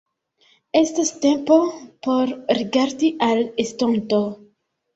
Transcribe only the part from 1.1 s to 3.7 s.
tempo por rigardi al